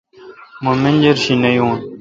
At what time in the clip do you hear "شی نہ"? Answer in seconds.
1.23-1.49